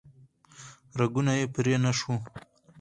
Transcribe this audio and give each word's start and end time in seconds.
رګونه 0.99 1.33
یې 1.39 1.45
پرې 1.53 1.75
نه 1.83 1.91
شو 1.99 2.13